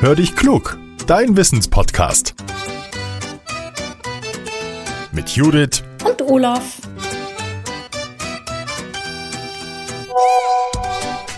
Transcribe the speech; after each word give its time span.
Hör 0.00 0.14
dich 0.14 0.36
klug, 0.36 0.78
dein 1.08 1.36
Wissenspodcast. 1.36 2.36
Mit 5.10 5.30
Judith 5.30 5.82
und 6.04 6.22
Olaf. 6.22 6.76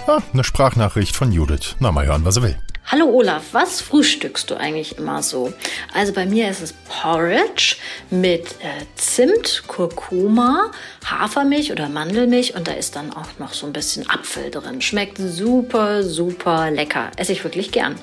Ah, 0.06 0.18
eine 0.34 0.44
Sprachnachricht 0.44 1.16
von 1.16 1.32
Judith. 1.32 1.76
Na, 1.78 1.90
mal 1.90 2.04
hören, 2.04 2.26
was 2.26 2.36
er 2.36 2.42
will. 2.42 2.58
Hallo 2.84 3.06
Olaf, 3.06 3.44
was 3.52 3.80
frühstückst 3.80 4.50
du 4.50 4.56
eigentlich 4.56 4.98
immer 4.98 5.22
so? 5.22 5.54
Also 5.94 6.12
bei 6.12 6.26
mir 6.26 6.50
ist 6.50 6.60
es 6.60 6.74
Porridge 6.86 7.76
mit 8.10 8.56
äh, 8.60 8.84
Zimt, 8.96 9.62
Kurkuma, 9.68 10.70
Hafermilch 11.06 11.72
oder 11.72 11.88
Mandelmilch 11.88 12.54
und 12.56 12.68
da 12.68 12.72
ist 12.72 12.94
dann 12.94 13.10
auch 13.10 13.38
noch 13.38 13.54
so 13.54 13.66
ein 13.66 13.72
bisschen 13.72 14.10
Apfel 14.10 14.50
drin. 14.50 14.82
Schmeckt 14.82 15.16
super, 15.16 16.02
super 16.02 16.70
lecker. 16.70 17.10
Esse 17.16 17.32
ich 17.32 17.42
wirklich 17.42 17.72
gern. 17.72 17.94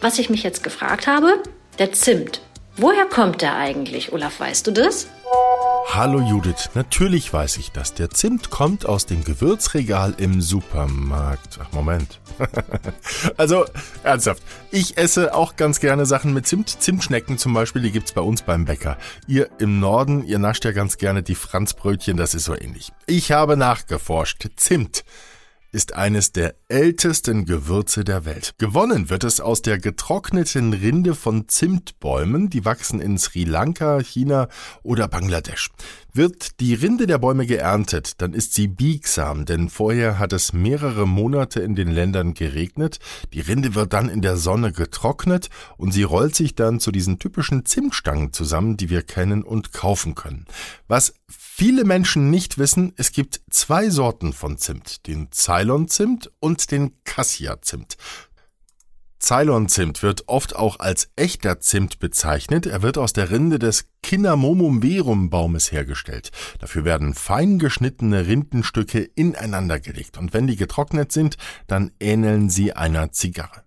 Was 0.00 0.20
ich 0.20 0.30
mich 0.30 0.44
jetzt 0.44 0.62
gefragt 0.62 1.08
habe, 1.08 1.42
der 1.80 1.92
Zimt. 1.92 2.40
Woher 2.76 3.06
kommt 3.06 3.42
der 3.42 3.56
eigentlich, 3.56 4.12
Olaf? 4.12 4.38
Weißt 4.38 4.64
du 4.68 4.70
das? 4.70 5.08
Hallo 5.88 6.20
Judith, 6.20 6.70
natürlich 6.74 7.32
weiß 7.32 7.56
ich 7.56 7.72
das. 7.72 7.94
Der 7.94 8.08
Zimt 8.10 8.50
kommt 8.50 8.86
aus 8.86 9.06
dem 9.06 9.24
Gewürzregal 9.24 10.14
im 10.18 10.40
Supermarkt. 10.40 11.58
Ach, 11.60 11.72
Moment. 11.72 12.20
also, 13.36 13.64
ernsthaft. 14.04 14.40
Ich 14.70 14.96
esse 14.96 15.34
auch 15.34 15.56
ganz 15.56 15.80
gerne 15.80 16.06
Sachen 16.06 16.32
mit 16.32 16.46
Zimt. 16.46 16.68
Zimtschnecken 16.68 17.36
zum 17.36 17.52
Beispiel, 17.52 17.82
die 17.82 17.90
gibt's 17.90 18.12
bei 18.12 18.20
uns 18.20 18.42
beim 18.42 18.66
Bäcker. 18.66 18.98
Ihr 19.26 19.48
im 19.58 19.80
Norden, 19.80 20.24
ihr 20.24 20.38
nascht 20.38 20.64
ja 20.64 20.70
ganz 20.70 20.98
gerne 20.98 21.24
die 21.24 21.34
Franzbrötchen, 21.34 22.16
das 22.16 22.34
ist 22.34 22.44
so 22.44 22.54
ähnlich. 22.54 22.92
Ich 23.06 23.32
habe 23.32 23.56
nachgeforscht. 23.56 24.46
Zimt 24.54 25.02
ist 25.72 25.94
eines 25.94 26.32
der 26.32 26.54
ältesten 26.68 27.44
Gewürze 27.44 28.04
der 28.04 28.24
Welt. 28.24 28.54
Gewonnen 28.58 29.10
wird 29.10 29.24
es 29.24 29.40
aus 29.40 29.62
der 29.62 29.78
getrockneten 29.78 30.72
Rinde 30.72 31.14
von 31.14 31.48
Zimtbäumen, 31.48 32.48
die 32.48 32.64
wachsen 32.64 33.00
in 33.00 33.18
Sri 33.18 33.44
Lanka, 33.44 34.00
China 34.00 34.48
oder 34.82 35.08
Bangladesch. 35.08 35.70
Wird 36.18 36.58
die 36.58 36.74
Rinde 36.74 37.06
der 37.06 37.18
Bäume 37.18 37.46
geerntet, 37.46 38.20
dann 38.20 38.32
ist 38.32 38.52
sie 38.52 38.66
biegsam, 38.66 39.44
denn 39.44 39.68
vorher 39.68 40.18
hat 40.18 40.32
es 40.32 40.52
mehrere 40.52 41.06
Monate 41.06 41.60
in 41.60 41.76
den 41.76 41.86
Ländern 41.86 42.34
geregnet. 42.34 42.98
Die 43.32 43.38
Rinde 43.38 43.76
wird 43.76 43.92
dann 43.92 44.08
in 44.08 44.20
der 44.20 44.36
Sonne 44.36 44.72
getrocknet 44.72 45.48
und 45.76 45.92
sie 45.92 46.02
rollt 46.02 46.34
sich 46.34 46.56
dann 46.56 46.80
zu 46.80 46.90
diesen 46.90 47.20
typischen 47.20 47.64
Zimtstangen 47.66 48.32
zusammen, 48.32 48.76
die 48.76 48.90
wir 48.90 49.02
kennen 49.02 49.44
und 49.44 49.72
kaufen 49.72 50.16
können. 50.16 50.46
Was 50.88 51.14
viele 51.28 51.84
Menschen 51.84 52.30
nicht 52.30 52.58
wissen, 52.58 52.94
es 52.96 53.12
gibt 53.12 53.40
zwei 53.48 53.88
Sorten 53.88 54.32
von 54.32 54.58
Zimt, 54.58 55.06
den 55.06 55.28
Ceylon-Zimt 55.30 56.32
und 56.40 56.72
den 56.72 56.94
Cassia-Zimt. 57.04 57.96
Ceylon-Zimt 59.20 60.02
wird 60.02 60.28
oft 60.28 60.54
auch 60.54 60.78
als 60.78 61.10
echter 61.16 61.60
Zimt 61.60 61.98
bezeichnet. 61.98 62.66
Er 62.66 62.82
wird 62.82 62.98
aus 62.98 63.12
der 63.12 63.30
Rinde 63.30 63.58
des 63.58 63.86
Cinnamomum 64.04 64.80
verum 64.80 65.28
Baumes 65.28 65.72
hergestellt. 65.72 66.30
Dafür 66.60 66.84
werden 66.84 67.14
fein 67.14 67.58
geschnittene 67.58 68.26
Rindenstücke 68.26 69.00
ineinander 69.00 69.80
gelegt 69.80 70.18
und 70.18 70.32
wenn 70.32 70.46
die 70.46 70.56
getrocknet 70.56 71.12
sind, 71.12 71.36
dann 71.66 71.90
ähneln 72.00 72.48
sie 72.48 72.72
einer 72.72 73.12
Zigarre. 73.12 73.64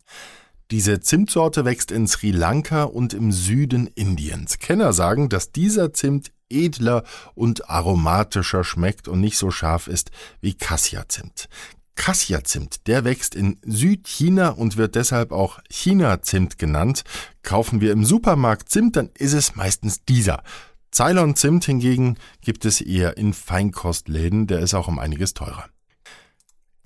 Diese 0.72 1.02
Zimtsorte 1.02 1.66
wächst 1.66 1.92
in 1.92 2.08
Sri 2.08 2.32
Lanka 2.32 2.84
und 2.84 3.14
im 3.14 3.34
Süden 3.34 3.88
Indiens. 3.88 4.58
Kenner 4.58 4.94
sagen, 4.94 5.28
dass 5.28 5.52
dieser 5.52 5.92
Zimt 5.92 6.32
edler 6.50 7.04
und 7.36 7.70
aromatischer 7.70 8.64
schmeckt 8.64 9.10
und 9.10 9.20
nicht 9.20 9.38
so 9.38 9.52
scharf 9.52 9.88
ist 9.88 10.12
wie 10.40 10.54
Cassia-Zimt. 10.54 11.50
Cassia-Zimt, 11.96 12.88
der 12.88 13.04
wächst 13.04 13.36
in 13.36 13.60
Südchina 13.64 14.50
und 14.50 14.78
wird 14.78 14.96
deshalb 14.96 15.32
auch 15.32 15.60
China-Zimt 15.70 16.58
genannt. 16.58 17.04
Kaufen 17.44 17.82
wir 17.82 17.92
im 17.92 18.06
Supermarkt 18.06 18.70
Zimt, 18.70 18.96
dann 18.96 19.10
ist 19.18 19.34
es 19.34 19.56
meistens 19.56 20.04
dieser. 20.06 20.44
Ceylon-Zimt 20.94 21.66
hingegen 21.66 22.18
gibt 22.42 22.66
es 22.66 22.82
eher 22.82 23.18
in 23.18 23.34
Feinkostläden, 23.34 24.48
der 24.48 24.60
ist 24.60 24.74
auch 24.74 24.88
um 24.88 25.00
einiges 25.00 25.34
teurer. 25.34 25.66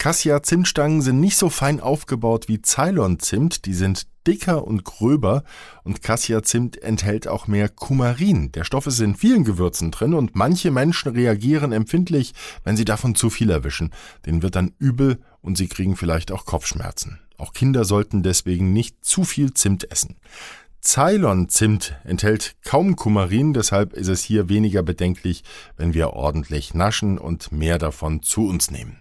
Cassia-Zimtstangen 0.06 1.02
sind 1.02 1.20
nicht 1.20 1.36
so 1.36 1.50
fein 1.50 1.80
aufgebaut 1.80 2.48
wie 2.48 2.62
Ceylon-Zimt, 2.62 3.66
die 3.66 3.74
sind 3.74 4.06
dicker 4.28 4.64
und 4.64 4.86
gröber 4.86 5.44
und 5.84 6.04
Cassia-Zimt 6.04 6.80
enthält 6.84 7.28
auch 7.28 7.48
mehr 7.48 7.70
Kumarin. 7.70 8.52
Der 8.52 8.66
Stoff 8.66 8.86
ist 8.86 9.00
in 9.00 9.16
vielen 9.16 9.44
Gewürzen 9.44 9.90
drin 9.90 10.14
und 10.14 10.36
manche 10.36 10.70
Menschen 10.70 11.14
reagieren 11.14 11.72
empfindlich, 11.72 12.36
wenn 12.64 12.78
sie 12.78 12.86
davon 12.86 13.16
zu 13.16 13.32
viel 13.32 13.50
erwischen. 13.50 13.94
Denen 14.28 14.44
wird 14.44 14.56
dann 14.56 14.74
übel 14.78 15.18
und 15.42 15.58
sie 15.58 15.68
kriegen 15.68 15.96
vielleicht 15.96 16.32
auch 16.32 16.46
Kopfschmerzen. 16.46 17.20
Auch 17.40 17.54
Kinder 17.54 17.84
sollten 17.84 18.22
deswegen 18.22 18.74
nicht 18.74 19.04
zu 19.04 19.24
viel 19.24 19.56
Zimt 19.56 19.90
essen. 19.90 20.18
Ceylon-Zimt 20.84 21.96
enthält 22.04 22.58
kaum 22.64 22.96
Kumarin, 22.96 23.54
deshalb 23.54 23.94
ist 23.94 24.10
es 24.10 24.24
hier 24.24 24.50
weniger 24.50 24.84
bedenklich, 24.84 25.44
wenn 25.78 25.96
wir 25.96 26.12
ordentlich 26.12 26.76
naschen 26.76 27.18
und 27.18 27.52
mehr 27.52 27.80
davon 27.80 28.22
zu 28.22 28.48
uns 28.48 28.70
nehmen. 28.70 29.00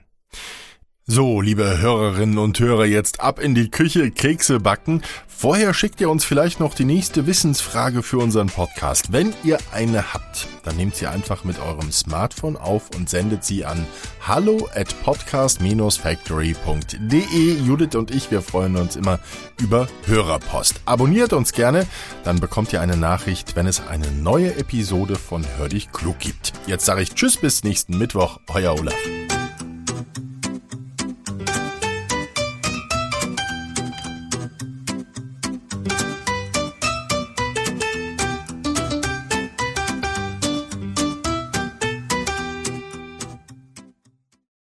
So, 1.07 1.43
liebe 1.43 1.83
Hörerinnen 1.83 2.39
und 2.39 2.59
Hörer, 2.59 2.87
jetzt 2.87 3.21
ab 3.21 3.39
in 3.39 3.55
die 3.55 3.69
Küche, 3.69 4.11
Kekse 4.11 4.59
backen. 4.59 5.03
Vorher 5.29 5.75
schickt 5.75 6.01
ihr 6.01 6.09
uns 6.09 6.25
vielleicht 6.25 6.61
noch 6.61 6.73
die 6.73 6.87
nächste 6.87 7.27
Wissensfrage 7.27 8.03
für 8.03 8.17
unseren 8.17 8.47
Podcast. 8.47 9.13
Wenn 9.13 9.35
ihr 9.45 9.59
eine 9.71 10.15
habt, 10.15 10.49
dann 10.63 10.77
nehmt 10.77 10.97
sie 10.97 11.07
einfach 11.07 11.45
mit 11.45 11.61
eurem 11.61 11.93
Smartphone 11.93 12.57
auf 12.57 12.89
und 12.97 13.11
sendet 13.11 13.45
sie 13.45 13.67
an 13.67 13.85
hallo 14.27 14.67
at 14.75 14.97
podcast-factory.de. 15.05 17.61
Judith 17.61 17.97
und 17.97 18.11
ich, 18.11 18.31
wir 18.31 18.41
freuen 18.41 18.77
uns 18.77 18.97
immer 18.97 19.21
über 19.61 19.89
Hörerpost. 20.07 20.81
Abonniert 20.87 21.35
uns 21.35 21.53
gerne, 21.53 21.87
dann 22.25 22.41
bekommt 22.41 22.73
ihr 22.73 22.81
eine 22.81 22.97
Nachricht, 22.97 23.57
wenn 23.57 23.67
es 23.67 23.87
eine 23.87 24.11
neue 24.11 24.57
Episode 24.57 25.17
von 25.17 25.45
Hör 25.59 25.69
dich 25.69 25.93
klug 25.93 26.19
gibt. 26.19 26.55
Jetzt 26.67 26.87
sage 26.87 27.03
ich 27.03 27.13
Tschüss 27.13 27.37
bis 27.37 27.63
nächsten 27.63 27.99
Mittwoch, 27.99 28.41
euer 28.49 28.73
Olaf. 28.73 28.95